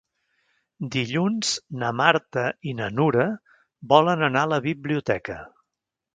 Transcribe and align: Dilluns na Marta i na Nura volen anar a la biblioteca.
Dilluns 0.95 1.51
na 1.83 1.91
Marta 1.99 2.47
i 2.73 2.73
na 2.81 2.89
Nura 2.95 3.27
volen 3.95 4.27
anar 4.31 4.45
a 4.49 4.53
la 4.57 4.61
biblioteca. 4.67 5.39